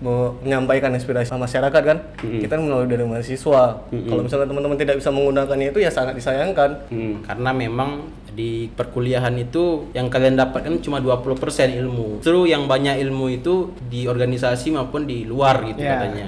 menyampaikan 0.00 0.90
inspirasi 0.90 1.28
sama 1.28 1.44
masyarakat 1.44 1.82
kan 1.82 1.98
kita 2.18 2.56
melalui 2.56 2.88
dari 2.88 3.04
mahasiswa 3.04 3.84
kalau 3.84 4.22
misalnya 4.22 4.48
teman-teman 4.48 4.76
tidak 4.76 4.96
bisa 4.96 5.08
menggunakannya 5.08 5.70
itu 5.70 5.78
ya 5.78 5.88
sangat 5.88 6.16
disayangkan 6.16 6.72
Hmm. 6.88 7.20
Karena 7.22 7.50
memang 7.52 7.90
di 8.30 8.66
perkuliahan 8.68 9.34
itu 9.36 9.90
yang 9.92 10.06
kalian 10.06 10.34
dapatkan 10.34 10.80
cuma 10.80 10.98
20% 10.98 11.34
ilmu. 11.76 12.22
Justru 12.22 12.46
yang 12.46 12.64
banyak 12.64 12.96
ilmu 13.00 13.26
itu 13.28 13.74
di 13.82 14.06
organisasi 14.06 14.70
maupun 14.70 15.04
di 15.04 15.22
luar 15.24 15.60
gitu 15.66 15.78
Ya. 15.78 15.98
katanya. 16.00 16.26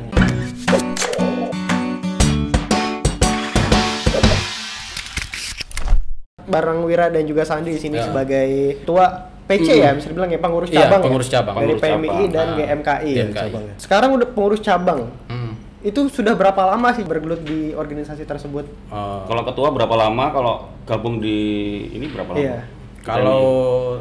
bareng 6.42 6.82
Wira 6.84 7.08
dan 7.08 7.24
juga 7.24 7.46
Sandi 7.46 7.72
di 7.72 7.80
sini 7.80 7.96
Ya. 7.96 8.10
sebagai 8.10 8.82
ketua 8.82 9.31
PC 9.54 9.68
ya 9.78 9.90
bisa 9.92 10.06
dibilang 10.06 10.28
ya 10.28 10.38
pengurus 10.38 10.68
Iya, 10.68 10.78
cabang 10.82 11.00
pengurus 11.02 11.26
ya? 11.26 11.32
cabang. 11.34 11.54
dari 11.54 11.64
Pengurus 11.66 11.82
PMI 11.82 12.08
cabang. 12.08 12.30
dan 12.30 12.46
Ah, 12.46 12.54
GMKI. 12.54 13.10
GMKI. 13.12 13.40
cabangnya. 13.42 13.74
Sekarang 13.76 14.10
udah 14.12 14.28
pengurus 14.28 14.60
cabang. 14.60 15.00
Hmm. 15.26 15.52
Itu 15.80 16.00
sudah 16.06 16.32
berapa 16.32 16.62
lama 16.64 16.88
sih 16.92 17.02
bergelut 17.02 17.42
di 17.42 17.72
organisasi 17.72 18.22
tersebut? 18.22 18.64
Eh, 18.88 19.20
Kalau 19.24 19.42
ketua 19.42 19.68
berapa 19.68 19.94
lama? 19.96 20.30
Kalau 20.30 20.54
gabung 20.82 21.18
di 21.18 21.38
ini 21.90 22.06
berapa 22.06 22.30
lama? 22.30 22.38
Iya. 22.38 22.58
Kalau 23.02 23.42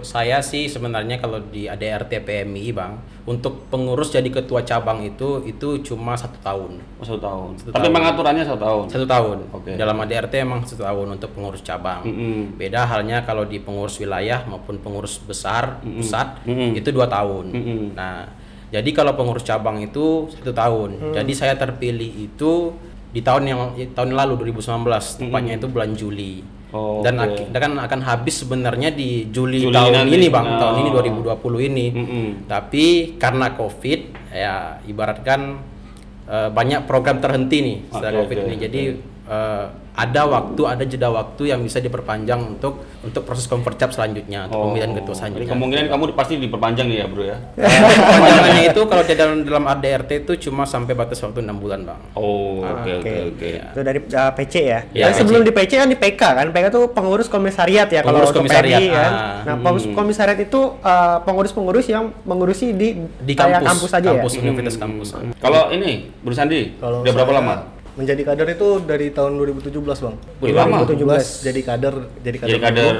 saya 0.05 0.37
sih 0.45 0.69
sebenarnya 0.69 1.17
kalau 1.17 1.41
di 1.49 1.65
ADRT 1.65 2.21
PMI 2.21 2.65
bang, 2.69 2.93
untuk 3.25 3.65
pengurus 3.73 4.13
jadi 4.13 4.29
ketua 4.29 4.61
cabang 4.61 5.01
itu 5.01 5.41
itu 5.45 5.81
cuma 5.81 6.13
satu 6.13 6.37
tahun. 6.41 6.77
Oh, 7.01 7.05
satu 7.05 7.21
tahun. 7.21 7.49
Satu 7.57 7.69
Tapi 7.73 7.81
tahun. 7.81 7.93
emang 7.97 8.03
aturannya 8.13 8.43
satu 8.45 8.61
tahun. 8.61 8.85
Satu 8.93 9.05
tahun. 9.09 9.37
Oke. 9.57 9.71
Dalam 9.73 9.97
ADRT 10.05 10.33
emang 10.45 10.61
satu 10.65 10.85
tahun 10.85 11.07
untuk 11.17 11.29
pengurus 11.33 11.65
cabang. 11.65 12.05
Mm-mm. 12.05 12.61
Beda 12.61 12.85
halnya 12.85 13.25
kalau 13.25 13.45
di 13.49 13.57
pengurus 13.57 13.97
wilayah 13.97 14.45
maupun 14.45 14.77
pengurus 14.77 15.17
besar 15.17 15.81
pusat 15.81 16.41
Mm-mm. 16.45 16.77
itu 16.77 16.89
dua 16.93 17.09
tahun. 17.09 17.53
Mm-mm. 17.53 17.81
Nah, 17.97 18.29
jadi 18.69 18.89
kalau 18.93 19.17
pengurus 19.17 19.41
cabang 19.43 19.81
itu 19.81 20.29
satu 20.29 20.53
tahun. 20.53 21.13
Jadi 21.17 21.33
saya 21.33 21.57
terpilih 21.57 22.29
itu 22.29 22.71
di 23.11 23.19
tahun 23.19 23.43
yang 23.43 23.59
tahun 23.91 24.15
lalu 24.15 24.55
2019, 24.55 25.19
tepatnya 25.19 25.59
itu 25.59 25.67
bulan 25.67 25.91
Juli. 25.91 26.60
Oh, 26.71 27.03
Dan 27.03 27.15
oke. 27.15 27.27
ak- 27.35 27.51
dan 27.51 27.75
akan 27.75 27.99
habis 28.01 28.39
sebenarnya 28.39 28.89
di 28.89 29.27
Juli, 29.27 29.59
Juli 29.59 29.75
tahun 29.75 29.91
nanti. 30.01 30.15
ini 30.15 30.27
bang, 30.27 30.47
tahun 30.55 30.75
ini 30.77 30.89
2020 30.89 31.59
ini. 31.61 31.85
Mm-mm. 31.91 32.27
Tapi 32.47 32.85
karena 33.15 33.51
COVID 33.51 33.99
ya 34.31 34.55
ibaratkan 34.81 35.39
eh, 36.25 36.49
banyak 36.49 36.85
program 36.85 37.19
terhenti 37.19 37.57
nih 37.59 37.77
setelah 37.89 38.11
Oke, 38.13 38.19
COVID 38.23 38.37
oke, 38.37 38.45
ini. 38.45 38.55
Jadi 38.57 38.81
eh, 39.31 39.65
ada 39.91 40.23
waktu, 40.23 40.61
ada 40.63 40.83
jeda 40.83 41.07
waktu 41.09 41.43
yang 41.47 41.59
bisa 41.59 41.77
diperpanjang 41.77 42.39
untuk 42.49 42.79
untuk 43.01 43.23
proses 43.23 43.43
konvercap 43.45 43.91
selanjutnya, 43.91 44.47
untuk 44.47 44.71
pemilihan 44.71 44.91
ketua 44.93 45.03
Oh, 45.03 45.07
Jadi 45.09 45.19
selanjutnya. 45.19 45.51
kemungkinan 45.51 45.85
kamu 45.87 46.03
pasti 46.11 46.33
diperpanjang 46.37 46.87
ya, 46.89 47.05
Bro 47.05 47.23
ya. 47.23 47.37
Perpanjangannya 47.53 48.63
itu 48.69 48.81
kalau 48.85 49.03
di 49.03 49.13
dalam 49.13 49.35
dalam 49.41 49.65
ADRT 49.65 50.11
itu 50.21 50.33
cuma 50.41 50.63
sampai 50.63 50.93
batas 50.93 51.19
waktu 51.19 51.39
enam 51.39 51.57
bulan 51.57 51.83
bang. 51.83 51.99
Oh, 52.13 52.63
oke 52.63 52.91
oke 52.99 53.13
oke. 53.31 53.49
Itu 53.67 53.79
dari 53.81 53.99
uh, 54.01 54.31
PC 54.31 54.53
ya. 54.61 54.79
Iya, 54.89 55.05
Dan 55.05 55.13
sebelum 55.17 55.41
PC. 55.41 55.47
di 55.47 55.53
PC 55.53 55.71
kan 55.75 55.87
di 55.87 55.97
PK 55.97 56.21
kan. 56.23 56.45
PK 56.49 56.65
itu 56.69 56.81
pengurus 56.89 57.27
komisariat 57.27 57.87
ya 57.87 57.99
kalau 57.99 58.15
Pengurus 58.17 58.31
untuk 58.31 58.41
komisariat, 58.41 58.79
PMI 58.79 58.87
kan. 58.89 59.11
ah. 59.11 59.35
Nah, 59.43 59.55
pengurus 59.57 59.85
komisariat 59.89 60.39
itu 60.39 60.59
uh, 60.77 61.17
pengurus-pengurus 61.21 61.85
yang 61.87 62.03
mengurusi 62.23 62.71
di 62.71 62.95
Di 63.19 63.33
kampus, 63.33 63.59
kampus 63.61 63.91
aja 63.93 64.07
kampus 64.09 64.31
ya. 64.33 64.39
universitas 64.41 64.77
kampus. 64.77 65.07
Kalau 65.37 65.67
ini, 65.69 65.91
Bro 66.21 66.31
Sandi, 66.31 66.75
kalau 66.77 67.03
udah 67.03 67.11
berapa 67.11 67.33
lama? 67.33 67.55
Menjadi 67.93 68.21
kader 68.23 68.47
itu 68.49 68.67
dari 68.81 69.09
tahun 69.09 69.35
2017 69.37 69.71
bang 69.75 70.15
Wih, 70.39 70.51
lama. 70.51 70.83
2017 70.83 71.43
jadi 71.43 71.61
kader 71.61 71.95
jadi 72.19 72.37
kader, 72.37 72.49
Jadi 72.49 72.61
kader 72.61 72.95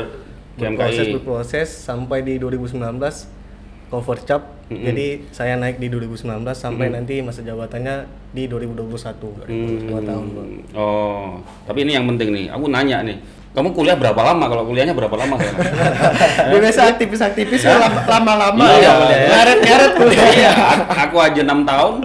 berproses 0.53 1.05
berproses 1.09 1.69
sampai 1.71 2.21
di 2.21 2.35
2019 2.35 2.75
cover 3.87 4.17
cap 4.21 4.43
jadi 4.69 5.07
saya 5.29 5.55
naik 5.55 5.77
di 5.77 5.87
2019 5.87 6.23
sampai 6.53 6.87
nanti 6.89 7.19
masa 7.19 7.39
jabatannya 7.41 8.03
di 8.29 8.47
2021 8.47 8.87
dua 9.83 9.99
tahun 10.01 10.25
bang 10.29 10.49
Oh, 10.71 11.39
tapi 11.65 11.83
ini 11.83 11.91
yang 11.93 12.07
penting 12.07 12.31
nih. 12.31 12.47
Aku 12.49 12.65
nanya 12.65 13.03
nih, 13.03 13.19
kamu 13.51 13.75
kuliah 13.75 13.91
berapa 13.93 14.15
lama? 14.17 14.47
Kalau 14.47 14.63
kuliahnya 14.63 14.95
berapa 14.95 15.11
lama 15.11 15.35
sekarang? 15.35 15.59
Dia 16.47 16.59
biasa 16.61 16.81
aktivis-aktivis 16.89 17.61
lama- 17.65 18.07
lama-lama 18.07 18.63
Iya, 18.63 18.79
ya. 18.79 18.93
iya. 18.95 19.27
Ngaret-ngaret 19.27 19.91
kuliah. 19.93 20.27
Iya, 20.31 20.53
aku 21.01 21.15
aja 21.19 21.41
enam 21.41 21.59
tahun. 21.61 21.95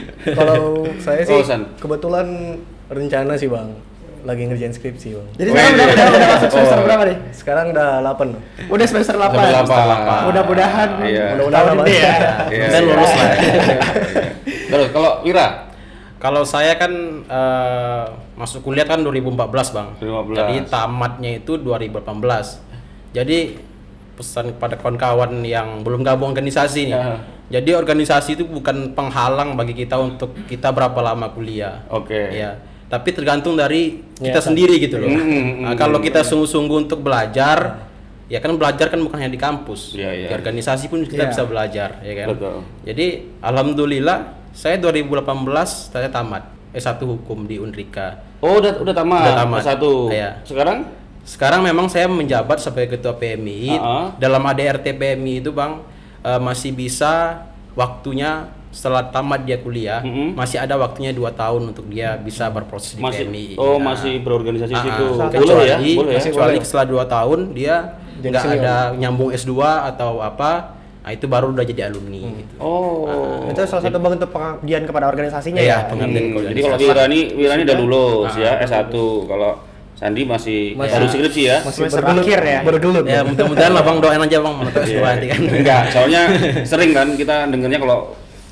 kalau 0.38 0.60
saya 0.98 1.22
sih 1.22 1.34
Oh, 1.34 1.42
San. 1.42 1.62
kebetulan 1.76 2.58
rencana 2.86 3.34
sih 3.34 3.46
bang 3.46 3.68
lagi 4.22 4.42
ngerjain 4.44 4.70
skripsi 4.70 5.08
bang 5.12 5.28
Jadi 5.34 5.48
sekarang 5.50 5.72
udah, 5.74 5.86
udah, 5.88 6.06
udah 6.06 6.28
masuk 6.30 6.50
semester 6.52 6.78
Oh. 6.78 6.84
berapa 6.84 7.02
nih? 7.04 7.16
sekarang 7.32 7.66
udah 7.68 7.88
8 8.00 8.22
bang. 8.28 8.42
Udah 8.68 8.86
semester 8.86 9.14
8. 9.14 9.34
Semester 9.34 9.82
delapan. 9.82 10.20
Mudah-mudahan 10.24 10.88
Iya. 11.02 11.24
Mudah-mudahan 11.32 11.64
tahun 11.66 11.78
ini 11.80 11.94
ya. 11.96 12.14
Iya, 12.48 12.66
Dan 12.68 12.80
iya. 12.80 12.88
lulus 12.88 13.12
lah. 13.12 13.28
Terus 14.70 14.86
kalau 14.90 15.10
Wira, 15.22 15.48
Kalau 16.16 16.46
saya 16.46 16.78
kan 16.78 16.92
eh, 17.20 18.04
masuk 18.36 18.62
kuliah 18.62 18.86
kan 18.86 19.02
2014 19.02 19.42
bang. 19.74 19.88
2015. 19.98 20.38
Jadi 20.38 20.54
tamatnya 20.70 21.30
itu 21.34 21.52
2018. 21.58 22.62
Jadi 23.10 23.38
pesan 24.12 24.52
kepada 24.52 24.76
kawan-kawan 24.76 25.40
yang 25.42 25.80
belum 25.80 26.00
gabung 26.00 26.30
organisasi 26.30 26.88
nih. 26.88 26.94
Ya. 26.94 27.16
Jadi 27.52 27.70
organisasi 27.72 28.34
itu 28.34 28.44
bukan 28.44 28.92
penghalang 28.92 29.52
bagi 29.52 29.72
kita 29.74 29.96
untuk 29.96 30.32
kita 30.46 30.68
berapa 30.70 30.96
lama 30.98 31.28
kuliah. 31.28 31.84
Oke. 31.88 32.32
Ya. 32.32 32.56
Tapi 32.86 33.08
tergantung 33.10 33.56
dari 33.56 34.04
kita 34.14 34.38
sendiri 34.38 34.76
gitu 34.76 35.00
loh. 35.00 35.08
Mm, 35.08 35.20
mm, 35.20 35.44
Nah, 35.62 35.74
kalau 35.74 35.96
kita 35.98 36.20
sungguh-sungguh 36.20 36.78
untuk 36.82 37.00
belajar, 37.00 37.88
ya 38.26 38.36
kan 38.36 38.52
belajar 38.52 38.88
kan 38.88 39.00
bukan 39.00 39.16
hanya 39.18 39.28
di 39.28 39.40
kampus. 39.40 39.96
Iya, 39.96 40.12
iya. 40.14 40.28
Di 40.28 40.34
organisasi 40.34 40.88
pun 40.88 41.00
kita 41.02 41.24
Iya. 41.24 41.30
bisa 41.32 41.42
belajar, 41.44 41.88
ya 42.00 42.12
kan. 42.14 42.26
Betul. 42.32 42.56
Jadi 42.84 43.06
alhamdulillah 43.40 44.18
saya 44.52 44.76
2018 44.76 45.24
saya 45.88 46.08
tamat 46.08 46.44
S1 46.72 47.00
hukum 47.02 47.44
di 47.44 47.56
Unrika. 47.56 48.20
oh 48.40 48.58
udah 48.58 48.80
udah 48.80 48.92
tamat, 48.92 49.22
Udah 49.22 49.36
tamat. 49.40 49.60
satu. 49.62 49.92
Iya. 50.08 50.40
Sekarang 50.42 50.88
Sekarang 51.22 51.62
memang 51.62 51.86
saya 51.86 52.06
menjabat 52.06 52.58
sebagai 52.58 52.96
ketua 52.96 53.14
PMI. 53.14 53.74
Ah. 53.74 54.10
Dalam 54.16 54.42
ADRT 54.42 54.90
PMI 54.92 55.38
itu 55.38 55.50
Bang 55.50 55.86
eh, 56.20 56.40
masih 56.40 56.70
bisa 56.70 57.44
waktunya 57.72 58.46
setelah 58.68 59.04
tamat 59.04 59.44
dia 59.44 59.60
kuliah 59.60 60.00
Mm-mm. 60.00 60.32
masih 60.32 60.56
ada 60.56 60.80
waktunya 60.80 61.12
dua 61.12 61.28
tahun 61.28 61.72
untuk 61.72 61.84
dia 61.86 62.16
bisa 62.16 62.48
berproses 62.48 62.96
di 62.96 63.04
masih 63.04 63.28
PMI. 63.28 63.46
oh 63.56 63.76
Nah, 63.76 63.92
masih 63.92 64.16
berorganisasi 64.18 64.72
ah, 64.72 64.80
situ. 64.80 65.04
ah, 65.12 65.28
Boleh 65.28 65.28
ya? 65.28 65.76
kecuali, 65.76 65.92
Boleh 65.94 66.12
ya? 66.14 66.20
kecuali 66.24 66.56
setelah 66.58 66.86
dua 66.88 67.04
tahun 67.04 67.38
dia 67.52 67.74
nggak 68.18 68.44
ada 68.56 68.76
nyambung 68.94 69.28
S2 69.30 69.52
atau 69.60 70.22
apa, 70.22 70.72
nah 71.02 71.10
itu 71.10 71.26
baru 71.26 71.50
udah 71.50 71.60
jadi 71.62 71.90
alumni 71.90 72.22
gitu. 72.34 72.54
Oh. 72.56 73.44
Itu 73.44 73.60
salah 73.66 73.82
satu 73.82 73.98
bentuk 73.98 74.30
pengabdian 74.30 74.82
kepada 74.82 75.04
organisasinya 75.06 75.58
Iya, 75.58 75.68
ya. 75.68 75.78
pengabdian 75.90 76.24
Hmm, 76.24 76.40
jadi 76.46 76.60
kalau 76.62 76.72
organisasi. 76.72 76.88
Wira 76.88 77.02
ini 77.04 77.20
Wira 77.34 77.52
ini 77.52 77.62
udah 77.66 77.76
lulus 77.76 78.32
Ah, 78.32 78.40
ya 78.40 78.52
S1. 78.62 78.88
Kalau 79.26 79.52
Sandi 80.02 80.26
masih, 80.26 80.74
Masih- 80.74 80.98
baru 80.98 81.06
skripsi 81.06 81.42
ya. 81.46 81.56
masih 81.62 81.78
Semester 81.78 82.02
bergelut 82.02 82.26
akhir 82.26 82.40
ya? 82.42 82.58
bergelut 82.60 83.04
Ya 83.06 83.20
mudah-mudahan 83.22 83.70
lah 83.70 83.82
bang 83.82 83.98
doain 84.02 84.18
aja 84.20 84.36
bang 84.36 84.54
menurut 84.58 84.74
S2 84.76 84.98
nanti 84.98 85.26
kan. 85.30 85.40
Enggak, 85.46 85.82
soalnya 85.88 86.22
sering 86.66 86.90
kan 86.90 87.06
kita 87.14 87.46
dengernya 87.46 87.78
kalau 87.78 87.98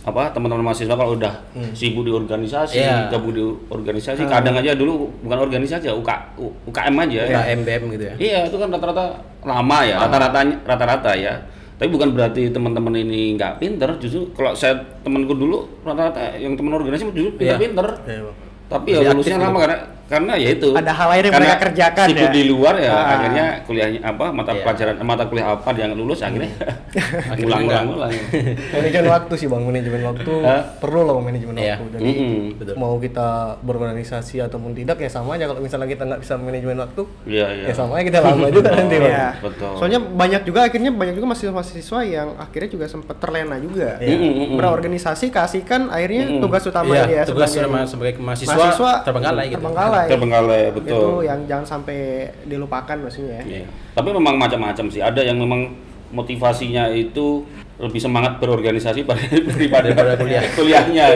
apa 0.00 0.31
teman-teman 0.31 0.65
mahasiswa 0.65 0.94
kalau 0.94 1.12
udah 1.12 1.34
sibuk 1.75 2.06
di 2.06 2.12
organisasi, 2.15 2.78
Iya. 2.78 3.11
gabung 3.11 3.34
di 3.34 3.43
organisasi, 3.66 4.25
kadang 4.25 4.56
aja 4.56 4.72
dulu 4.72 5.11
bukan 5.21 5.38
organisasi 5.43 5.84
ya 5.84 5.93
UK, 5.93 6.11
U- 6.38 6.55
UKM 6.65 6.94
aja 6.97 7.16
ya. 7.19 7.25
Kayak 7.28 7.47
MBM 7.59 7.82
gitu 7.91 8.05
ya. 8.06 8.15
Iya, 8.17 8.38
itu 8.47 8.56
kan 8.56 8.69
rata-rata 8.71 9.05
lama 9.43 9.78
ya, 9.82 9.97
rata-rata 9.99 10.38
rata-rata 10.65 11.11
ya. 11.12 11.34
Tapi 11.77 11.88
bukan 11.88 12.15
berarti 12.15 12.47
teman-teman 12.49 12.94
ini 12.94 13.34
nggak 13.34 13.59
pinter, 13.59 13.91
justru 13.99 14.31
kalau 14.32 14.55
saya 14.55 14.78
temanku 15.03 15.34
dulu 15.34 15.67
rata-rata 15.82 16.32
yang 16.34 16.55
teman 16.55 16.78
organisasi 16.78 17.11
justru 17.11 17.34
Iya. 17.37 17.59
pinter-pinter. 17.59 17.87
Iya, 18.06 18.21
Bang. 18.22 18.37
Tapi 18.71 18.88
ya 18.94 19.11
lulusnya 19.11 19.37
lama 19.37 19.59
karena 19.59 19.78
karena 20.10 20.32
ya 20.34 20.48
itu. 20.50 20.69
Ada 20.72 20.91
hal 20.91 21.06
lain 21.09 21.22
yang 21.22 21.31
Karena 21.31 21.47
mereka 21.47 21.62
kerjakan 21.62 22.06
sibuk 22.09 22.21
ya. 22.21 22.32
di 22.32 22.43
luar 22.44 22.75
ya, 22.76 22.91
Ah. 22.91 23.06
akhirnya 23.15 23.44
kuliahnya 23.62 24.00
apa 24.03 24.25
mata 24.31 24.50
Iya. 24.50 24.60
pelajaran 24.60 24.94
mata 25.00 25.25
kuliah 25.25 25.47
apa 25.48 25.69
dia 25.71 25.84
nggak 25.87 25.97
lulus 25.97 26.19
akhirnya 26.21 26.50
Akhirnya 27.32 27.47
ulang-ulang 27.47 27.84
nggak. 27.87 27.97
ulang. 27.97 28.12
manajemen 28.75 29.06
waktu 29.09 29.32
sih 29.37 29.47
bang 29.47 29.62
manajemen 29.62 30.00
waktu 30.04 30.32
perlu 30.76 31.00
loh 31.03 31.16
manajemen 31.20 31.55
Iya. 31.55 31.75
waktu 31.76 31.87
jadi 31.94 32.11
Mm-mm. 32.11 32.43
Betul. 32.58 32.75
mau 32.75 32.94
kita 32.96 33.29
berorganisasi 33.61 34.37
ataupun 34.40 34.75
tidak 34.75 34.99
ya 34.99 35.08
sama 35.08 35.37
aja 35.37 35.46
kalau 35.46 35.61
misalnya 35.61 35.87
kita 35.87 36.02
nggak 36.05 36.20
bisa 36.20 36.34
manajemen 36.37 36.76
waktu 36.81 37.02
Iya, 37.25 37.46
iya. 37.52 37.67
ya 37.67 37.75
sama 37.75 37.93
aja 37.94 38.05
kita 38.05 38.19
lama 38.20 38.46
juga 38.49 38.69
nanti 38.76 38.96
bang 38.96 39.08
Iya. 39.11 39.29
Betul. 39.40 39.73
Soalnya 39.76 40.00
banyak 40.02 40.43
juga 40.44 40.61
akhirnya 40.64 40.90
banyak 40.90 41.14
juga 41.14 41.26
mahasiswa-mahasiswa 41.29 42.00
yang 42.05 42.29
akhirnya 42.37 42.69
juga 42.69 42.87
sempat 42.87 43.17
terlena 43.17 43.56
juga. 43.56 43.96
Iya. 43.99 44.11
Mm, 44.11 44.20
mm, 44.20 44.34
mm. 44.44 44.56
Berorganisasi 44.56 45.26
kasihkan 45.29 45.87
akhirnya 45.88 46.23
Mm, 46.23 46.32
mm. 46.32 46.43
tugas 46.43 46.62
utama 46.64 46.93
Iya, 46.93 47.05
dia 47.06 47.23
tugas 47.25 47.49
sebagai 47.49 47.87
sebagai 47.87 48.12
mahasiswa, 48.19 48.50
mahasiswa 48.52 48.93
terbengkalai 49.02 49.46
gitu. 49.46 49.56
terbengkalai. 49.56 50.00
Terbengkalai, 50.08 50.62
betul. 50.73 51.20
Itu 51.20 51.26
yang 51.26 51.41
jangan 51.44 51.67
sampai 51.67 52.31
dilupakan 52.47 52.97
maksudnya 52.97 53.43
ya. 53.43 53.64
Iya. 53.64 53.67
Tapi 53.93 54.08
memang 54.14 54.38
macam-macam 54.38 54.87
sih. 54.88 55.02
Ada 55.02 55.20
yang 55.26 55.37
memang 55.37 55.75
motivasinya 56.11 56.88
itu 56.91 57.44
lebih 57.81 58.00
semangat 58.00 58.37
berorganisasi 58.38 59.05
daripada 59.50 59.91
Daripada 59.91 60.12
kuliah. 60.20 60.44
kuliahnya. 60.52 61.06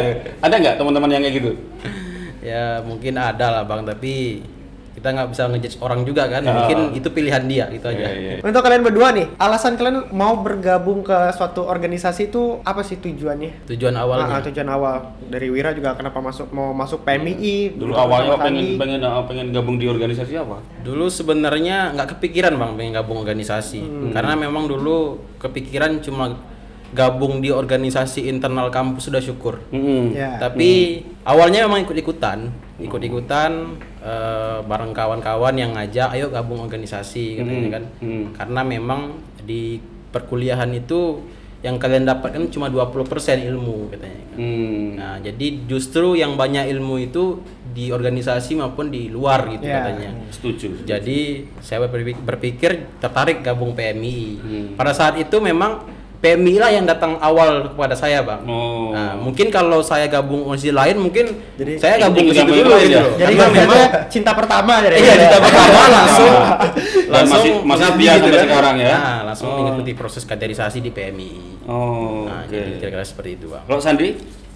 Ada 0.40 0.54
nggak 0.60 0.76
teman-teman 0.80 1.10
yang 1.12 1.22
kayak 1.24 1.36
gitu? 1.40 1.52
Ya 2.44 2.84
mungkin 2.84 3.16
ada 3.16 3.46
lah 3.48 3.62
bang, 3.64 3.88
tapi 3.88 4.44
kita 4.94 5.10
nggak 5.10 5.28
bisa 5.34 5.50
ngejudge 5.50 5.76
orang 5.82 6.06
juga 6.06 6.30
kan. 6.30 6.42
Ah. 6.42 6.54
Mungkin 6.64 6.78
itu 6.94 7.08
pilihan 7.10 7.42
dia 7.44 7.66
gitu 7.68 7.84
aja. 7.84 8.06
Iya, 8.06 8.10
iya. 8.14 8.34
Untuk 8.40 8.62
kalian 8.62 8.82
berdua 8.82 9.10
nih, 9.10 9.26
alasan 9.36 9.74
kalian 9.74 10.14
mau 10.14 10.38
bergabung 10.38 11.02
ke 11.02 11.14
suatu 11.34 11.66
organisasi 11.66 12.30
itu 12.30 12.62
apa 12.62 12.80
sih 12.80 12.96
tujuannya? 12.96 13.66
Tujuan 13.68 13.94
Ah, 13.94 14.06
awalnya. 14.06 14.38
ah, 14.38 14.42
tujuan 14.46 14.68
awal 14.68 14.94
dari 15.26 15.50
Wira 15.50 15.74
juga 15.74 15.92
kenapa 15.92 16.22
masuk 16.22 16.54
mau 16.54 16.70
masuk 16.70 17.02
PMI? 17.02 17.74
Dulu 17.74 17.92
awalnya 17.92 18.38
Sandi. 18.38 18.78
pengen 18.78 19.00
pengen 19.00 19.00
pengen 19.26 19.46
gabung 19.50 19.76
di 19.76 19.86
organisasi 19.86 20.32
apa? 20.38 20.62
Dulu 20.80 21.10
sebenarnya 21.10 21.90
nggak 21.92 22.16
kepikiran 22.16 22.54
bang 22.54 22.70
pengen 22.78 22.92
gabung 22.94 23.18
organisasi, 23.18 24.12
karena 24.14 24.38
memang 24.38 24.70
dulu 24.70 25.18
kepikiran 25.38 25.98
cuma 25.98 26.53
gabung 26.94 27.42
di 27.42 27.50
organisasi 27.50 28.24
internal 28.24 28.70
kampus 28.70 29.10
sudah 29.10 29.18
syukur. 29.18 29.58
Mm-mm. 29.68 30.14
Ya. 30.14 30.38
Tapi 30.38 31.02
awalnya 31.22 31.66
memang 31.66 31.82
ikut-ikutan, 31.82 32.48
ikut-ikutan 32.78 33.50
eh, 33.98 34.58
bareng 34.62 34.92
kawan-kawan 34.92 35.54
yang 35.54 35.74
ngajak, 35.74 36.14
ayo 36.14 36.28
gabung 36.28 36.60
organisasi 36.60 37.36
katanya 37.36 37.60
Hmm, 37.60 37.72
kan. 37.72 37.84
hmm. 37.98 38.24
Karena 38.32 38.60
memang 38.62 39.00
di 39.40 39.82
perkuliahan 40.08 40.70
itu 40.70 41.18
yang 41.60 41.80
kalian 41.80 42.04
dapatkan 42.04 42.44
cuma 42.48 42.68
20% 42.68 43.00
ilmu 43.42 43.88
katanya. 43.88 44.22
kan. 44.22 44.36
Hmm. 44.36 44.84
Nah, 44.94 45.16
jadi 45.18 45.46
justru 45.64 46.12
yang 46.12 46.36
banyak 46.36 46.68
ilmu 46.68 47.00
itu 47.02 47.40
di 47.66 47.88
organisasi 47.88 48.54
maupun 48.54 48.86
di 48.86 49.08
luar 49.08 49.48
gitu 49.48 49.64
Ya. 49.64 49.80
katanya. 49.80 50.12
Setuju. 50.28 50.84
Jadi 50.84 51.18
saya 51.58 51.88
berpikir, 51.88 52.20
berpikir 52.20 52.70
tertarik 53.00 53.40
gabung 53.40 53.72
PMI. 53.72 54.20
Hmm. 54.36 54.66
Pada 54.76 54.92
saat 54.92 55.16
itu 55.16 55.40
memang 55.40 55.88
PMI 56.24 56.54
lah 56.56 56.70
yang 56.70 56.84
datang 56.84 57.20
awal 57.20 57.68
kepada 57.68 57.92
saya 57.92 58.24
bang. 58.24 58.40
Oh. 58.42 58.88
Nah, 58.90 59.12
mungkin 59.14 59.46
kalau 59.48 59.78
saya 59.78 60.08
gabung 60.08 60.40
organisasi 60.42 60.72
lain 60.72 60.96
mungkin 60.98 61.36
Jadi- 61.54 61.76
saya 61.76 62.00
gabung 62.00 62.24
ke 62.24 62.32
situ 62.32 62.48
dulu 62.48 62.72
itu 62.74 62.88
gitu. 62.88 63.08
Jadi 63.14 63.34
kan 63.34 63.48
memang 63.52 63.80
cinta 64.08 64.32
pertama 64.32 64.80
dari 64.80 64.96
iya 64.98 65.14
kita 65.20 65.36
pertama 65.38 65.80
langsung 66.00 66.32
Dan 66.32 67.12
langsung 67.12 67.28
masih- 67.28 67.52
masih 67.52 67.52
mengabdi 67.62 68.00
setia 68.00 68.14
sampai 68.16 68.32
kan. 68.32 68.42
sekarang 68.42 68.76
ya? 68.80 68.96
Nah, 68.96 69.18
langsung 69.26 69.46
Oh. 69.46 69.56
mengikuti 69.60 69.92
proses 69.92 70.24
kaderisasi 70.24 70.80
di 70.80 70.88
PMI. 70.88 71.32
Oh, 71.64 72.24
Nah, 72.24 72.40
oke. 72.40 72.48
jadi 72.48 72.70
kira-kira 72.78 73.04
seperti 73.04 73.30
itu 73.34 73.46
bang. 73.46 73.60
Kalau 73.62 73.78
Sandi? 73.78 74.08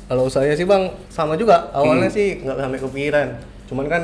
Kalau 0.04 0.24
saya 0.26 0.52
sih 0.52 0.64
bang 0.64 0.82
sama 1.06 1.36
juga 1.36 1.68
awalnya 1.70 2.08
Hmm. 2.08 2.16
sih 2.16 2.40
nggak 2.40 2.56
sampai 2.58 2.78
kepikiran. 2.80 3.28
Cuman 3.68 3.86
kan 3.86 4.02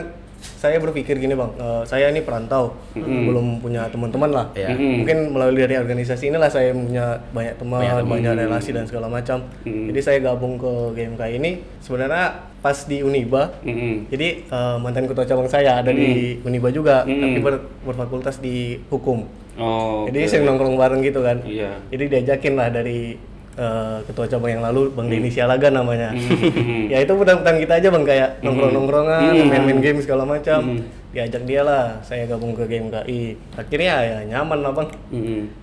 saya 0.64 0.80
berpikir 0.80 1.14
gini 1.14 1.32
bang, 1.32 1.52
eh, 1.54 1.82
saya 1.84 2.08
ini 2.08 2.20
perantau, 2.20 2.72
Hmm. 2.90 3.28
belum 3.28 3.46
punya 3.60 3.84
teman-teman 3.86 4.30
lah. 4.30 4.46
Iya. 4.50 4.72
Mm-mm. 4.72 5.04
Mungkin 5.04 5.18
melalui 5.30 5.60
dari 5.60 5.76
organisasi 5.76 6.24
inilah 6.26 6.48
saya 6.48 6.72
punya 6.72 7.20
banyak 7.30 7.54
teman, 7.54 7.78
Banyak 7.78 7.96
banyak, 8.02 8.32
teman. 8.32 8.42
relasi 8.48 8.70
dan 8.70 8.84
segala 8.84 9.06
macam. 9.06 9.44
Hmm. 9.62 9.92
Jadi 9.92 10.00
saya 10.00 10.18
gabung 10.18 10.56
ke 10.56 10.72
GMK 10.94 11.22
ini 11.34 11.50
sebenarnya 11.78 12.24
pas 12.58 12.80
di 12.82 12.98
Uniba. 13.00 13.52
Mm-mm. 13.60 14.08
Jadi 14.08 14.28
eh, 14.42 14.76
mantan 14.78 15.04
ketua 15.04 15.22
cabang 15.22 15.46
saya 15.46 15.78
ada 15.78 15.90
di 15.90 16.40
Uniba 16.40 16.68
juga, 16.70 17.04
Hmm. 17.04 17.20
tapi 17.20 17.38
ber- 17.38 17.64
berfakultas 17.84 18.40
di 18.40 18.80
hukum. 18.88 19.28
Oh. 19.54 20.02
Jadi 20.04 20.18
oke. 20.18 20.28
sering 20.28 20.46
nongkrong 20.46 20.74
bareng 20.74 20.98
gitu 21.00 21.20
kan. 21.20 21.44
Iya. 21.44 21.78
Jadi 21.86 22.04
diajakin 22.08 22.54
lah 22.54 22.72
dari 22.72 23.14
eh, 23.54 23.96
ketua 24.04 24.26
cabang 24.26 24.50
yang 24.50 24.62
lalu 24.62 24.90
Bang 24.90 25.06
Denny 25.06 25.28
Sialaga 25.28 25.68
namanya. 25.68 26.10
Hmm. 26.10 26.86
ya 26.92 26.98
itu 26.98 27.12
mudah-mudahan 27.12 27.58
kita 27.58 27.74
aja 27.76 27.88
Bang 27.88 28.04
kayak 28.04 28.40
nongkrong-nongkrongan, 28.40 29.32
Hmm. 29.32 29.48
main-main 29.48 29.80
game 29.80 29.98
segala 29.98 30.22
macam. 30.22 30.60
Hmm. 30.72 30.82
Diajak 31.10 31.46
dia 31.46 31.62
lah, 31.62 32.02
saya 32.02 32.26
gabung 32.26 32.52
ke 32.52 32.66
GMKI. 32.66 33.38
Akhirnya 33.54 33.94
ya 34.02 34.16
nyaman 34.28 34.58
lah 34.60 34.72
Bang. 34.72 34.90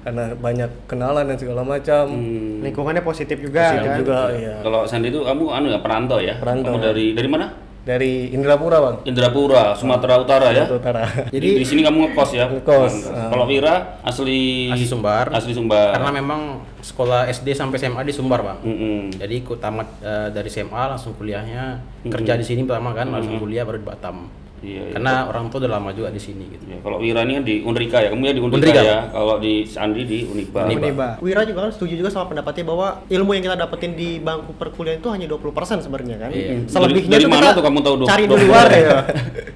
Karena 0.02 0.32
banyak 0.34 0.70
kenalan 0.86 1.28
dan 1.28 1.36
segala 1.36 1.62
macam. 1.62 2.04
Hmm. 2.08 2.64
lingkungannya 2.64 3.02
positif 3.02 3.36
juga 3.38 3.68
Positif 3.70 3.86
kan. 3.86 4.00
juga 4.00 4.20
iya. 4.32 4.56
Kalau 4.62 4.88
Sandi 4.88 5.10
itu 5.10 5.20
kamu 5.20 5.44
anu 5.50 5.68
ya 5.68 5.80
perantau 5.80 6.18
ya? 6.18 6.40
Perantau. 6.40 6.72
Kamu 6.72 6.80
dari 6.82 7.12
dari 7.12 7.28
mana? 7.28 7.52
Dari 7.82 8.30
Indrapura 8.30 8.78
Bang. 8.78 8.98
Indrapura, 9.10 9.74
Sumatera 9.74 10.22
Utara 10.22 10.54
ya. 10.54 10.70
Sumatera 10.70 10.78
Utara. 10.78 11.02
Jadi 11.34 11.48
di 11.62 11.66
sini 11.66 11.82
kamu 11.82 12.14
ngekos 12.14 12.32
ya? 12.38 12.46
Ngekos, 12.46 12.94
ah. 13.10 13.34
Kalau 13.34 13.50
Wira 13.50 13.98
asli 14.06 14.70
Asli 14.70 14.86
Sumbar. 14.86 15.34
Asli 15.34 15.58
Sumbar. 15.58 15.98
Karena 15.98 16.14
memang 16.14 16.62
sekolah 16.82 17.26
SD 17.30 17.58
sampai 17.58 17.82
SMA 17.82 18.02
di 18.06 18.14
Sumbar 18.14 18.46
bang. 18.46 18.60
Mm-mm. 18.62 19.00
Jadi 19.18 19.34
ikut 19.42 19.58
tamat 19.58 19.88
eh, 20.02 20.30
dari 20.30 20.50
SMA 20.54 20.94
langsung 20.94 21.18
kuliahnya 21.18 21.82
kerja 22.06 22.38
di 22.38 22.46
sini 22.46 22.62
pertama 22.66 22.94
kan 22.94 23.10
langsung 23.10 23.42
kuliah 23.42 23.66
baru 23.66 23.82
di 23.82 23.88
Batam. 23.90 24.41
Iya, 24.62 24.82
iya. 24.84 24.94
Karena 24.94 25.26
orang 25.26 25.50
tua 25.50 25.58
udah 25.58 25.72
lama 25.74 25.90
juga 25.90 26.08
di 26.08 26.18
sini 26.18 26.46
gitu. 26.48 26.70
Ya, 26.70 26.78
kalau 26.80 27.02
Wira 27.02 27.26
ini 27.26 27.34
kan 27.34 27.44
di 27.44 27.56
Unrika 27.62 27.98
ya, 27.98 28.10
kamu 28.10 28.24
ya 28.24 28.34
di 28.34 28.42
Unrika, 28.42 28.62
Unrika. 28.62 28.82
ya. 28.84 29.00
Kalau 29.10 29.36
di 29.36 29.54
Sandi 29.66 30.02
di 30.06 30.20
Uniba. 30.24 30.62
Uniba. 30.64 31.08
Wira 31.18 31.42
juga 31.44 31.66
kan 31.66 31.72
setuju 31.72 31.94
juga 31.98 32.10
sama 32.10 32.30
pendapatnya 32.30 32.64
bahwa 32.64 32.88
ilmu 33.08 33.32
yang 33.32 33.44
kita 33.44 33.58
dapetin 33.58 33.92
di 33.92 34.10
bangku 34.18 34.54
perkuliahan 34.54 35.02
itu 35.02 35.10
hanya 35.10 35.26
20% 35.28 35.50
sebenarnya 35.82 36.16
kan. 36.16 36.30
Iya. 36.30 36.70
Selebihnya 36.70 37.10
Dari- 37.10 37.18
dari 37.18 37.26
mana 37.26 37.42
kita 37.44 37.58
tuh 37.58 37.64
kamu 37.64 37.80
tahu 37.82 37.96
cari 38.06 38.24
di 38.24 38.30
20%? 38.30 38.46
luar 38.46 38.68
ya. 38.70 38.98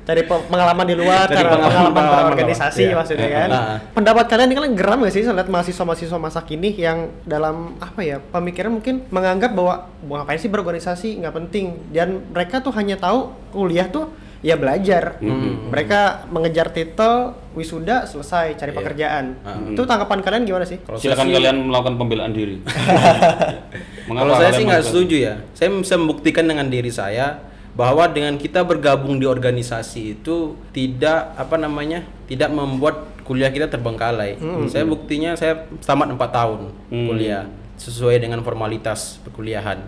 Cari 0.03 0.21
pe- 0.21 0.45
pengalaman 0.47 0.85
di 0.85 0.95
luar, 0.95 1.25
Dari 1.25 1.35
cara 1.35 1.47
pengalaman- 1.47 1.69
pengalaman, 1.69 1.93
pengalaman 1.93 2.23
berorganisasi 2.27 2.81
Iya. 2.83 2.95
maksudnya 2.97 3.29
kan. 3.31 3.47
Nah. 3.47 3.77
Pendapat 3.93 4.25
kalian 4.25 4.47
ini 4.49 4.55
kalian 4.55 4.73
geram 4.73 4.97
gak 4.99 5.13
sih 5.13 5.21
lihat 5.23 5.47
mahasiswa-mahasiswa 5.47 6.17
masa 6.17 6.41
kini 6.41 6.73
yang 6.73 6.97
dalam 7.23 7.55
apa 7.77 8.01
ya 8.01 8.17
pemikiran 8.23 8.73
mungkin 8.73 9.05
menganggap 9.07 9.53
bahwa 9.53 9.85
"Wah, 10.03 10.17
ngapain 10.19 10.37
sih 10.37 10.49
berorganisasi 10.49 11.21
nggak 11.21 11.33
penting 11.35 11.65
dan 11.89 12.25
mereka 12.27 12.57
tuh 12.57 12.71
hanya 12.71 12.95
tahu 12.95 13.29
kuliah 13.51 13.85
tuh 13.85 14.09
ya 14.39 14.55
belajar. 14.55 15.19
Hmm. 15.19 15.69
Mereka 15.69 16.27
mengejar 16.27 16.69
titel, 16.69 17.35
wisuda, 17.51 18.03
selesai, 18.03 18.55
cari 18.55 18.71
Iya. 18.71 18.77
pekerjaan. 18.77 19.25
Hmm. 19.39 19.71
Itu 19.71 19.83
tanggapan 19.83 20.19
kalian 20.19 20.43
gimana 20.43 20.63
sih? 20.63 20.79
Kalau 20.79 20.97
Silakan 20.97 21.27
sih- 21.27 21.33
kalian 21.33 21.57
melakukan 21.65 21.95
pembelaan 21.95 22.31
diri. 22.31 22.59
Kalau 24.07 24.33
saya 24.35 24.51
sih 24.51 24.63
nggak 24.63 24.83
setuju 24.83 25.15
ya. 25.17 25.33
Saya 25.51 25.69
bisa 25.71 25.95
membuktikan 25.95 26.45
dengan 26.45 26.67
diri 26.67 26.89
saya 26.89 27.41
bahwa 27.75 28.07
dengan 28.07 28.35
kita 28.35 28.63
bergabung 28.63 29.17
di 29.17 29.27
organisasi 29.27 30.15
itu 30.15 30.55
tidak 30.71 31.35
apa 31.35 31.55
namanya 31.55 32.07
tidak 32.23 32.47
membuat 32.49 32.95
kuliah 33.21 33.49
kita 33.49 33.67
terbengkalai. 33.67 34.37
Saya 34.69 34.85
buktinya 34.85 35.33
saya 35.33 35.65
tamat 35.81 36.13
4 36.13 36.31
tahun 36.31 36.59
Hmm. 36.87 37.07
kuliah 37.09 37.43
sesuai 37.75 38.15
dengan 38.17 38.39
formalitas 38.39 39.19
perkuliahan. 39.21 39.83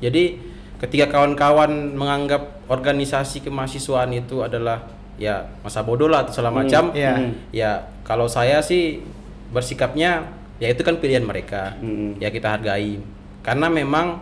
Jadi 0.00 0.40
ketika 0.84 1.08
kawan-kawan 1.08 1.70
menganggap 1.92 2.60
organisasi 2.68 3.40
kemahasiswaan 3.40 4.12
itu 4.12 4.40
adalah 4.40 4.84
ya 5.16 5.48
masa 5.62 5.80
bodoh 5.80 6.06
lah 6.06 6.26
atau 6.26 6.34
segala 6.34 6.52
macam, 6.52 6.92
Iya. 6.92 7.12
Hmm. 7.14 7.32
ya 7.50 7.70
kalau 8.02 8.26
saya 8.26 8.60
sih 8.60 9.00
bersikapnya 9.48 10.26
ya 10.58 10.68
itu 10.68 10.82
kan 10.82 10.98
pilihan 10.98 11.22
mereka 11.22 11.78
Hmm. 11.78 12.18
ya 12.18 12.28
kita 12.28 12.50
hargai 12.50 12.98
karena 13.40 13.68
memang 13.68 14.20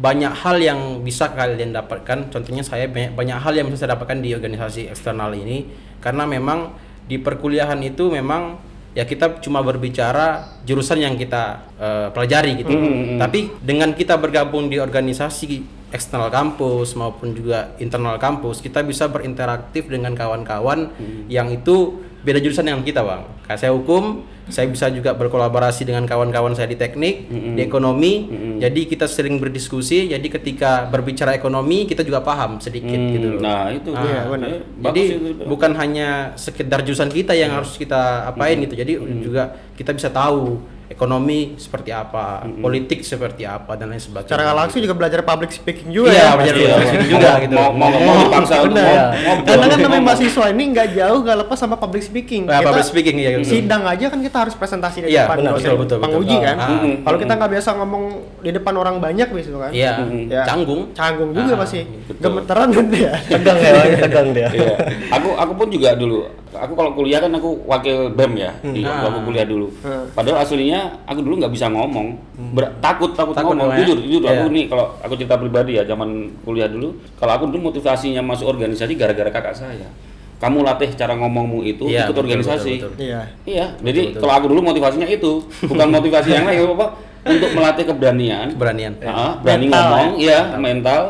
banyak 0.00 0.32
hal 0.32 0.56
yang 0.56 0.80
bisa 1.00 1.28
kalian 1.30 1.76
dapatkan 1.76 2.32
contohnya 2.32 2.64
saya 2.64 2.88
banyak, 2.88 3.12
banyak 3.12 3.36
hal 3.36 3.52
yang 3.52 3.68
bisa 3.68 3.84
saya 3.84 3.92
dapatkan 3.92 4.18
di 4.18 4.32
organisasi 4.32 4.88
eksternal 4.88 5.28
ini 5.30 5.68
karena 6.00 6.24
memang 6.24 6.72
di 7.04 7.20
perkuliahan 7.20 7.76
itu 7.82 8.08
memang 8.08 8.56
ya 8.90 9.04
kita 9.04 9.38
cuma 9.38 9.60
berbicara 9.60 10.40
jurusan 10.64 10.98
yang 10.98 11.14
kita 11.14 11.68
eh, 11.76 12.08
pelajari 12.10 12.64
gitu 12.64 12.72
Hmm. 12.72 13.20
tapi 13.20 13.52
dengan 13.60 13.92
kita 13.92 14.16
bergabung 14.16 14.66
di 14.66 14.80
organisasi 14.80 15.79
eksternal 15.90 16.28
kampus 16.28 16.94
maupun 16.94 17.32
juga 17.32 17.58
internal 17.76 18.16
kampus 18.16 18.58
kita 18.58 18.80
bisa 18.80 19.06
berinteraktif 19.06 19.86
dengan 19.86 20.12
kawan-kawan 20.12 20.90
yang 21.26 21.48
itu 21.48 21.76
beda 22.20 22.38
jurusan 22.38 22.64
dengan 22.64 22.80
kita 22.80 23.00
bang 23.00 23.22
kayak 23.42 23.58
saya 23.58 23.72
hukum 23.72 24.22
saya 24.46 24.66
bisa 24.66 24.90
juga 24.90 25.14
berkolaborasi 25.14 25.82
dengan 25.84 26.02
kawan-kawan 26.04 26.52
saya 26.52 26.66
di 26.66 26.74
teknik 26.74 27.26
Mm-mm. 27.26 27.54
di 27.54 27.62
ekonomi 27.62 28.12
Mm-mm. 28.24 28.56
jadi 28.58 28.80
kita 28.84 29.06
sering 29.06 29.38
berdiskusi 29.38 30.10
jadi 30.10 30.26
ketika 30.28 30.84
berbicara 30.84 31.32
ekonomi 31.32 31.86
kita 31.86 32.02
juga 32.02 32.18
paham 32.20 32.58
sedikit 32.58 32.92
Hmm, 32.92 33.14
gitu 33.14 33.26
loh 33.30 33.40
Nah, 33.40 33.70
itu. 33.70 33.90
Ah, 33.90 34.02
Iya, 34.02 34.20
benar. 34.26 34.48
Jadi 34.82 35.02
itu. 35.06 35.44
bukan 35.46 35.72
hanya 35.72 36.08
sekedar 36.34 36.82
jurusan 36.82 37.08
kita 37.08 37.30
yang 37.32 37.50
harus 37.52 37.74
kita 37.74 38.26
apain 38.26 38.58
gitu 38.58 38.74
jadi 38.74 38.92
juga 39.16 39.42
kita 39.72 39.90
bisa 39.90 40.10
tahu 40.10 40.58
ekonomi 40.90 41.54
seperti 41.54 41.88
apa 41.88 42.42
politik 42.52 43.00
seperti 43.00 43.46
apa 43.46 43.72
dan 43.72 43.88
lain 43.88 43.98
sebagainya 43.98 44.26
Cara 44.28 44.40
nggak 44.42 44.58
langsung 44.58 44.80
juga 44.80 44.92
belajar 44.92 45.20
public 45.22 45.50
speaking 45.52 45.88
juga 45.88 46.10
Iya, 46.10 46.18
ya. 46.20 46.30
belajar 46.34 46.54
Iya, 46.54 46.66
public 46.68 46.88
speaking 46.88 47.10
juga 47.10 47.28
mau- 47.30 47.40
gitu. 47.40 47.54
Mau 47.54 47.70
mau 47.72 47.88
mau 47.94 48.14
dipaksa 48.20 48.54
untuk 48.58 48.74
Benar. 48.74 48.82
mau, 48.82 48.90
ya. 48.90 49.04
mau 49.22 49.34
betul. 49.36 49.46
Karena 49.46 49.64
kan 49.64 49.78
namanya 49.80 50.02
mahasiswa 50.04 50.44
ini 50.48 50.62
nggak 50.68 50.88
jauh 50.92 51.18
nggak 51.20 51.38
lepas 51.40 51.56
sama 51.56 51.76
public 51.76 52.02
speaking. 52.02 52.42
Nah, 52.44 52.58
public 52.60 52.84
speaking, 52.84 53.16
iya, 53.16 53.28
betul. 53.32 53.50
Sidang 53.52 53.82
aja 53.84 54.04
kan 54.06 54.18
kita 54.18 54.38
harus 54.40 54.54
presentasi 54.54 54.98
di 55.00 55.08
Iya, 55.08 55.22
depan 55.24 55.36
benar, 55.38 55.50
dosen 55.52 55.62
betul, 55.62 55.78
betul, 55.78 55.96
betul. 55.96 55.98
penguji 56.04 56.36
kan. 56.40 56.56
Ah, 56.56 56.66
ah. 56.66 56.78
Kalau 57.00 57.18
kita 57.18 57.32
nggak 57.32 57.50
biasa 57.52 57.68
ngomong 57.76 58.04
di 58.40 58.50
depan 58.50 58.74
orang 58.74 58.96
banyak 58.98 59.28
gitu 59.30 59.56
kan. 59.56 59.70
Iya, 59.70 59.92
Ya. 60.26 60.42
canggung. 60.42 60.80
Canggung 60.90 61.30
juga 61.30 61.52
Ah, 61.52 61.58
pasti. 61.62 61.80
betul. 61.86 62.18
Gemeteran 62.20 62.68
kan 62.68 62.86
dia. 62.88 63.12
Tegang 63.24 63.58
ya, 63.58 63.72
tegang 64.04 64.28
dia. 64.32 64.48
Iya. 64.50 64.74
Aku 65.12 65.28
aku 65.32 65.52
pun 65.54 65.68
juga 65.70 65.94
dulu. 65.94 66.26
Aku 66.50 66.74
kalau 66.74 66.90
kuliah 66.92 67.20
kan 67.20 67.30
aku 67.30 67.62
wakil 67.64 68.10
BEM 68.10 68.32
ya 68.36 68.50
di 68.60 68.82
waktu 68.82 69.06
aku 69.06 69.18
Ah. 69.18 69.24
kuliah 69.24 69.46
dulu. 69.46 69.70
Hmm. 69.80 70.10
Padahal 70.10 70.42
aslinya 70.42 70.79
aku 71.02 71.20
dulu 71.20 71.34
nggak 71.38 71.50
bisa 71.50 71.66
ngomong. 71.66 72.14
Ber- 72.52 72.72
takut 72.78 73.12
takut, 73.12 73.32
Takut 73.32 73.52
ngomong. 73.52 73.72
ya? 73.72 73.78
Jujur 73.80 73.98
jujur 74.00 74.20
Iya. 74.22 74.30
aku 74.34 74.44
nih 74.50 74.64
kalau 74.66 74.86
aku 74.98 75.14
cerita 75.14 75.36
pribadi 75.36 75.72
ya 75.74 75.82
zaman 75.82 76.08
kuliah 76.40 76.66
dulu. 76.66 76.88
Kalau 77.14 77.32
aku 77.32 77.44
dulu 77.48 77.68
motivasinya 77.68 78.20
masuk 78.20 78.46
organisasi 78.48 78.92
gara-gara 78.94 79.28
kakak 79.28 79.54
saya. 79.54 79.88
Kamu 80.36 80.64
latih 80.64 80.88
cara 80.94 81.12
ngomongmu 81.14 81.60
itu 81.62 81.84
Iya, 81.84 82.08
ikut 82.08 82.16
betul, 82.16 82.24
organisasi. 82.24 82.72
betul, 82.76 82.90
betul. 82.90 83.04
Iya. 83.04 83.20
Iya, 83.44 83.66
jadi 83.78 84.00
betul. 84.08 84.20
kalau 84.20 84.34
aku 84.34 84.46
dulu 84.48 84.60
motivasinya 84.64 85.04
itu, 85.04 85.32
bukan 85.62 85.88
motivasi 85.96 86.28
yang 86.30 86.44
lain 86.44 86.64
apa 86.70 86.86
untuk 87.20 87.50
melatih 87.52 87.84
keberanian. 87.84 88.46
Keberanian. 88.56 88.92
Ah, 89.02 89.36
berani 89.36 89.68
Mental, 89.68 89.84
ngomong, 89.84 90.10
ya 90.16 90.40
mental. 90.56 91.00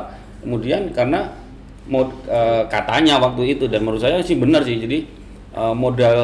Kemudian 0.40 0.90
karena 0.90 1.30
mod 1.86 2.10
eh, 2.26 2.62
katanya 2.66 3.18
waktu 3.18 3.54
itu 3.54 3.64
dan 3.66 3.82
menurut 3.82 4.02
saya 4.02 4.18
sih 4.18 4.34
benar 4.34 4.66
sih. 4.66 4.82
Jadi 4.82 5.06
eh, 5.52 5.74
modal 5.74 6.18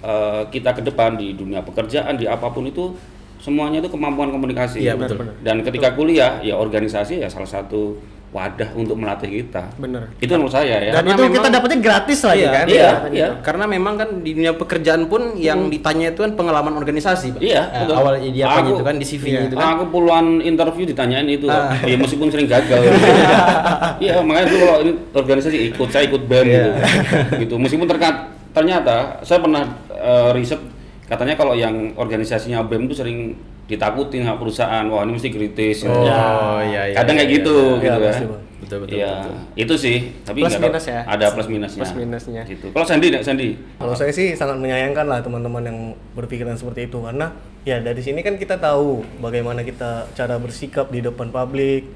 eh, 0.00 0.42
kita 0.48 0.72
ke 0.72 0.82
depan 0.82 1.14
di 1.14 1.32
dunia 1.32 1.60
pekerjaan 1.60 2.14
di 2.14 2.24
apa 2.24 2.48
pun 2.48 2.64
itu 2.64 2.92
semuanya 3.36 3.78
itu 3.78 3.88
kemampuan 3.88 4.28
komunikasi. 4.28 4.80
Iya, 4.80 4.94
betul. 4.94 5.22
Dan 5.40 5.62
ketika 5.62 5.92
kuliah 5.92 6.40
ya 6.40 6.56
organisasi 6.56 7.20
ya 7.20 7.28
salah 7.28 7.46
satu 7.46 7.94
wadah 8.26 8.68
untuk 8.74 8.98
melatih 8.98 9.30
kita. 9.30 9.64
Bener. 9.78 10.12
Itu 10.18 10.34
menurut 10.34 10.50
saya 10.50 10.76
ya. 10.76 10.92
Dan 10.92 11.06
Karena 11.06 11.14
itu 11.14 11.22
kita 11.30 11.32
memang- 11.40 11.54
dapetin 11.54 11.80
gratis 11.80 12.18
lagi 12.20 12.42
Iya, 12.42 12.50
kan? 12.50 12.66
iya, 12.66 12.88
Katanya. 12.90 13.14
iya. 13.14 13.28
Karena 13.40 13.64
memang 13.66 13.94
kan 13.96 14.08
di 14.20 14.30
dunia 14.34 14.52
pekerjaan 14.52 15.02
pun 15.06 15.22
yang 15.38 15.70
ditanya 15.70 16.10
itu 16.10 16.20
kan 16.20 16.32
pengalaman 16.34 16.74
organisasi, 16.74 17.32
Pak. 17.32 17.40
Iya, 17.40 17.62
Eh, 17.64 17.80
betul. 17.86 17.94
awal 17.96 18.12
dia 18.20 18.44
apa 18.44 18.60
Aku- 18.60 18.74
itu 18.74 18.84
kan 18.84 18.94
di 18.98 19.06
CV-nya 19.06 19.30
iya. 19.38 19.48
itu 19.48 19.54
kan. 19.54 19.68
Aku 19.72 19.84
puluhan 19.88 20.26
interview 20.42 20.84
ditanyain 20.84 21.24
itu, 21.24 21.46
Ah. 21.46 21.72
ya 21.80 21.96
meskipun 21.96 22.28
sering 22.28 22.44
gagal. 22.46 22.82
Iya, 23.98 24.20
makanya 24.20 24.46
dulu 24.50 24.64
kalau 24.66 24.80
ini 24.82 24.92
organisasi 25.14 25.56
ikut, 25.70 25.88
saya 25.88 26.04
ikut 26.04 26.22
band 26.26 26.46
gitu. 26.46 26.70
gitu. 27.40 27.54
Meskipun 27.56 27.86
ternyata, 27.86 28.20
ternyata 28.52 28.96
saya 29.22 29.38
pernah 29.38 29.64
eh, 30.06 30.30
riset 30.32 30.62
katanya 31.06 31.34
kalau 31.34 31.52
yang 31.52 31.94
organisasinya 31.94 32.62
BEM 32.62 32.86
itu 32.86 32.94
sering 32.96 33.18
ditakutin 33.66 34.22
sama 34.22 34.38
perusahaan, 34.38 34.86
wah 34.86 35.02
ini 35.02 35.18
mesti 35.18 35.26
kritis. 35.28 35.82
Oh, 35.82 36.06
Ya. 36.06 36.62
iya, 36.62 36.82
iya, 36.86 36.94
Kadang 36.94 37.18
kayak 37.18 37.30
iya, 37.30 37.36
gitu, 37.42 37.56
iya. 37.58 37.82
gitu 37.82 37.98
Iya, 37.98 38.10
kan. 38.14 38.22
Bang. 38.22 38.42
Betul, 38.56 38.78
betul, 38.82 38.96
Iya, 38.96 39.12
betul. 39.12 39.34
itu 39.58 39.74
sih. 39.76 39.96
Tapi 40.22 40.38
Plus 40.40 40.56
minus 40.56 40.84
ya? 40.88 41.00
Ada 41.04 41.26
plus 41.28 41.46
minusnya. 41.46 41.82
Plus 41.82 41.94
minusnya. 41.94 42.42
Gitu. 42.42 42.66
Kalau 42.70 42.86
Sandy, 42.88 43.06
Nek, 43.10 43.22
Sandy. 43.22 43.48
Kalau 43.76 43.92
saya 43.92 44.10
sih 44.10 44.32
sangat 44.32 44.56
menyayangkan 44.56 45.04
lah 45.04 45.18
teman-teman 45.20 45.62
yang 45.62 45.78
berpikiran 46.14 46.56
seperti 46.56 46.86
itu 46.86 46.98
karena 46.98 47.30
ya 47.62 47.78
dari 47.78 47.98
sini 48.00 48.22
kan 48.22 48.38
kita 48.38 48.56
tahu 48.56 49.02
bagaimana 49.18 49.60
kita 49.60 50.08
cara 50.10 50.38
bersikap 50.38 50.88
di 50.88 51.02
depan 51.02 51.28
publik, 51.28 51.90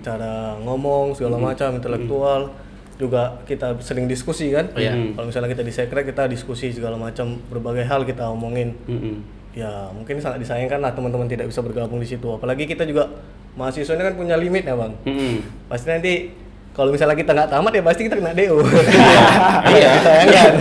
cara 0.00 0.56
ngomong 0.58 1.12
segala 1.12 1.36
macam 1.36 1.74
intelektual 1.74 2.54
juga 2.98 3.38
kita 3.46 3.78
sering 3.78 4.10
diskusi 4.10 4.50
kan. 4.50 4.74
Iya. 4.74 5.14
Kalau 5.14 5.26
misalnya 5.30 5.48
kita 5.54 5.62
di 5.62 5.72
sekret 5.72 6.04
kita 6.04 6.26
diskusi 6.26 6.74
segala 6.74 6.98
macam 6.98 7.38
berbagai 7.46 7.86
hal 7.86 8.02
kita 8.02 8.26
omongin. 8.26 8.74
Mm-mm. 8.90 9.22
Ya 9.54 9.90
mungkin 9.94 10.18
sangat 10.18 10.42
disayangkan 10.42 10.82
lah 10.82 10.92
teman-teman 10.92 11.30
tidak 11.30 11.46
bisa 11.46 11.62
bergabung 11.62 12.02
di 12.02 12.08
situ. 12.10 12.26
Apalagi 12.26 12.66
kita 12.66 12.82
juga 12.82 13.06
mahasiswa 13.54 13.94
ini 13.94 14.02
kan 14.02 14.14
punya 14.18 14.34
limit 14.34 14.66
ya 14.66 14.74
bang. 14.74 14.92
Mm-mm. 15.06 15.34
Pasti 15.70 15.86
nanti 15.88 16.12
kalau 16.74 16.90
misalnya 16.94 17.14
kita 17.18 17.34
nggak 17.34 17.50
tamat 17.50 17.72
ya 17.74 17.82
pasti 17.86 18.02
kita 18.10 18.16
kena 18.18 18.34
DO. 18.34 18.58
Iya. 19.78 19.90
Disayangkan. 20.02 20.52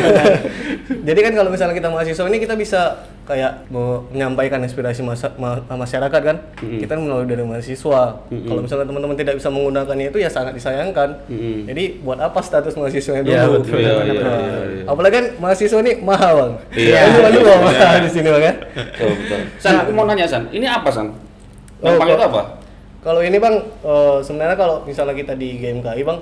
Jadi 0.88 1.20
kan 1.20 1.34
kalau 1.34 1.50
misalnya 1.50 1.76
kita 1.76 1.90
mahasiswa 1.90 2.26
ini 2.30 2.38
kita 2.38 2.54
bisa 2.54 2.82
kayak 3.28 3.68
mau 3.68 4.08
menyampaikan 4.08 4.58
inspirasi 4.58 5.04
masa- 5.04 5.36
ma- 5.36 5.60
masyarakat 5.68 6.22
kan, 6.24 6.38
kita 6.58 6.96
kan 6.96 7.02
melalui 7.02 7.28
dari 7.28 7.44
mahasiswa. 7.44 8.24
Kalau 8.24 8.62
misalnya 8.64 8.88
teman-teman 8.88 9.14
tidak 9.14 9.36
bisa 9.36 9.52
menggunakannya 9.52 10.08
itu 10.08 10.18
ya 10.18 10.32
sangat 10.32 10.56
disayangkan. 10.56 11.28
Mm-mm. 11.28 11.68
Jadi 11.68 12.00
buat 12.00 12.18
apa 12.18 12.40
status 12.40 12.74
mahasiswanya 12.74 13.22
dulu? 13.22 13.36
Iya, 13.36 13.44
betul, 13.52 13.78
iya, 13.78 13.92
Nah, 13.92 14.04
iya, 14.04 14.14
iya, 14.16 14.60
iya. 14.74 14.84
Apalagi 14.88 15.14
kan 15.14 15.26
mahasiswa 15.38 15.80
ini 15.82 15.94
mahal 16.00 16.32
bang. 16.34 16.54
Iya. 16.74 17.00
Dua 17.36 17.56
mahal 17.60 17.96
di 18.00 18.10
sini 18.10 18.28
bang 18.28 18.44
kan. 18.44 18.56
Betul. 18.96 19.42
San, 19.60 19.74
aku 19.78 19.92
mau 19.92 20.08
nanya 20.08 20.24
San, 20.24 20.48
ini 20.50 20.64
apa 20.64 20.88
San? 20.88 21.12
Oh, 21.84 21.92
itu 21.94 22.24
apa? 22.24 22.64
Kalau 22.98 23.20
ini 23.20 23.38
bang, 23.38 23.56
eh, 23.62 24.18
sebenarnya 24.20 24.56
kalau 24.56 24.82
misalnya 24.84 25.14
kita 25.14 25.36
di 25.36 25.60
GMKI 25.60 26.02
bang, 26.02 26.20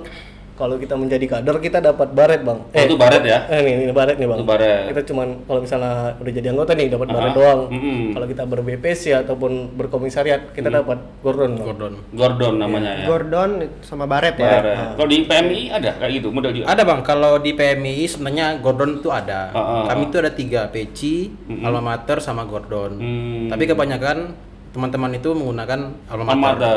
kalau 0.56 0.74
kita 0.74 0.96
menjadi 0.96 1.26
kader 1.28 1.56
kita 1.60 1.78
dapat 1.78 2.08
baret 2.10 2.40
bang. 2.40 2.58
Oh, 2.64 2.82
itu 2.82 2.96
baret 2.96 3.22
ya? 3.22 3.44
Eh 3.46 3.60
ini, 3.60 3.70
ini 3.84 3.92
baret 3.92 4.16
nih 4.16 4.24
bang. 4.24 4.38
Itu 4.40 4.48
baret. 4.48 4.80
Kita 4.88 5.00
cuman 5.06 5.28
kalau 5.44 5.60
misalnya 5.60 5.92
udah 6.16 6.32
jadi 6.32 6.48
anggota 6.50 6.72
nih 6.72 6.88
dapat 6.88 7.08
baret 7.08 7.30
Ah, 7.30 7.34
doang. 7.34 7.60
mm-mm. 7.68 8.00
Kalau 8.12 8.26
kita 8.26 8.42
ber-BPC 8.42 9.02
ataupun 9.16 9.52
berkomisariat 9.76 10.50
kita 10.50 10.72
dapat 10.72 10.98
gordon. 11.20 11.52
Bang. 11.54 11.66
Gordon. 11.68 11.92
Gordon 12.10 12.54
namanya 12.56 12.90
ya. 12.96 13.06
Gordon 13.06 13.50
sama 13.80 14.08
Baret 14.08 14.34
ya. 14.34 14.48
Baret. 14.58 14.76
Kalau 14.96 15.08
di 15.08 15.18
PMI 15.22 15.60
ada 15.70 15.90
kayak 15.94 16.12
gitu 16.16 16.28
model 16.32 16.52
juga. 16.52 16.66
Ada 16.66 16.82
bang, 16.82 17.00
kalau 17.02 17.32
di 17.36 17.52
PMI 17.52 18.08
sebenarnya 18.08 18.46
Gordon 18.58 18.96
itu 18.96 19.12
ada. 19.12 19.52
Ah, 19.52 19.60
ah, 19.60 19.82
Kami 19.86 20.08
itu 20.08 20.16
ada 20.16 20.32
tiga, 20.32 20.72
Peci, 20.72 21.28
Alma 21.60 21.84
Mater, 21.84 22.18
sama 22.18 22.42
Gordon. 22.42 22.96
Hmm. 22.96 23.46
Tapi 23.46 23.68
kebanyakan 23.68 24.45
teman-teman 24.76 25.10
itu 25.10 25.32
menggunakan 25.32 25.80
Alma 26.06 26.24
Mater. 26.28 26.76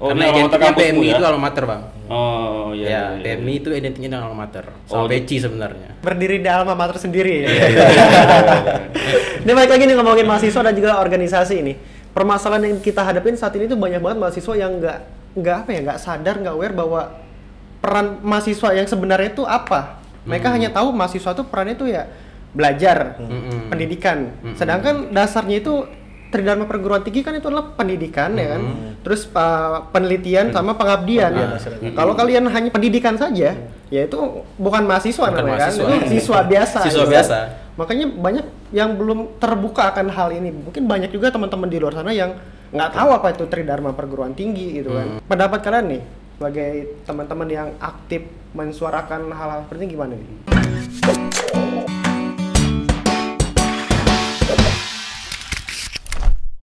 Oh, 0.00 0.08
Karena 0.08 0.32
identiknya 0.32 0.72
PMI 0.72 1.04
ya? 1.04 1.12
itu 1.12 1.22
Alma 1.22 1.40
Mater 1.44 1.64
bang. 1.64 1.82
Oh 2.08 2.72
iya. 2.72 2.86
ya, 2.88 2.88
iya, 2.88 3.02
iya. 3.12 3.36
PMI 3.36 3.54
itu 3.54 3.68
identiknya 3.70 4.08
dengan 4.10 4.24
Alma 4.26 4.38
Mater. 4.40 4.64
Sama 4.84 4.96
Oh, 4.96 5.06
Peci 5.06 5.36
sebenarnya. 5.36 5.88
Berdiri 6.00 6.40
di 6.40 6.48
alma 6.48 6.72
mater 6.72 6.96
sendiri 6.96 7.44
ya. 7.44 7.46
Iya, 7.46 7.64
iya, 7.68 7.68
iya, 7.68 7.86
iya. 7.92 8.74
Ini 9.38 9.52
balik 9.52 9.70
lagi 9.70 9.84
nih 9.84 9.94
ngomongin 9.94 10.24
mahasiswa 10.24 10.60
dan 10.62 10.72
juga 10.72 10.96
organisasi 10.96 11.54
ini. 11.58 11.72
Permasalahan 12.10 12.64
yang 12.66 12.78
kita 12.78 13.04
hadapin 13.04 13.36
saat 13.36 13.52
ini 13.54 13.64
tuh 13.64 13.76
banyak 13.76 14.00
banget 14.00 14.18
mahasiswa 14.18 14.54
yang 14.56 14.72
nggak 14.74 14.98
nggak 15.30 15.56
apa 15.60 15.70
ya 15.70 15.80
nggak 15.84 15.98
sadar 16.00 16.34
nggak 16.36 16.50
aware 16.52 16.72
bahwa 16.72 17.00
peran 17.78 18.18
mahasiswa 18.20 18.68
yang 18.72 18.84
sebenarnya 18.84 19.30
itu 19.30 19.44
apa. 19.44 20.00
Mereka 20.22 20.48
Hmm. 20.48 20.54
hanya 20.56 20.68
tahu 20.70 20.90
mahasiswa 20.90 21.30
tuh 21.30 21.44
perannya 21.44 21.76
itu 21.76 21.86
ya 21.86 22.08
belajar, 22.50 23.14
Hmm. 23.16 23.68
pendidikan. 23.68 24.34
Sedangkan 24.52 25.08
dasarnya 25.10 25.60
itu 25.60 25.86
tridharma 26.30 26.64
perguruan 26.64 27.02
tinggi 27.02 27.26
kan 27.26 27.34
itu 27.34 27.50
adalah 27.50 27.74
pendidikan 27.74 28.32
ya 28.38 28.56
kan. 28.56 28.62
Hmm. 28.62 28.90
Terus 29.02 29.26
uh, 29.34 29.90
penelitian 29.90 30.54
sama 30.54 30.78
pengabdian. 30.78 31.34
Pengabdian 31.34 31.92
Kalau 31.92 32.14
kalian 32.14 32.46
hanya 32.48 32.70
pendidikan 32.70 33.18
saja, 33.18 33.58
ya 33.90 34.00
itu 34.06 34.18
bukan 34.56 34.86
mahasiswa 34.86 35.26
Bukan 35.26 35.36
namanya 35.42 35.68
kan. 35.68 35.72
mahasiswa. 35.74 35.90
Itu 35.90 36.08
siswa 36.14 36.40
biasa. 36.54 36.78
Siswa 36.86 37.04
biasa. 37.10 37.36
Makanya 37.74 38.06
banyak 38.14 38.46
yang 38.70 38.94
belum 38.94 39.42
terbuka 39.42 39.90
akan 39.90 40.06
hal 40.14 40.30
ini. 40.30 40.54
Mungkin 40.54 40.86
banyak 40.86 41.10
juga 41.10 41.34
teman-teman 41.34 41.68
di 41.68 41.78
luar 41.82 41.98
sana 41.98 42.14
yang 42.14 42.38
nggak 42.70 42.90
tahu 42.94 43.08
apa 43.10 43.34
itu 43.34 43.44
tridharma 43.50 43.90
perguruan 43.92 44.32
tinggi 44.32 44.78
gitu 44.78 44.94
kan. 44.94 45.18
Pendapat 45.26 45.58
kalian 45.66 45.86
nih 45.98 46.02
sebagai 46.38 46.72
teman-teman 47.04 47.48
yang 47.50 47.68
aktif 47.82 48.24
mensuarakan 48.56 49.28
hal-hal 49.34 49.66
seperti 49.66 49.82
ini 49.84 49.92
gimana 49.92 50.14
nih? 50.16 50.28